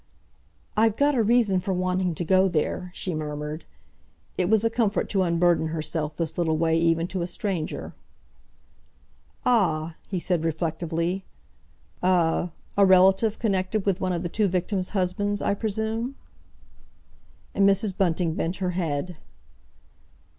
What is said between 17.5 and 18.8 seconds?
And Mrs. Bunting bent her